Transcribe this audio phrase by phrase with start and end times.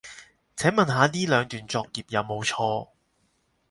[0.55, 2.87] 請問下呢兩段作業有冇錯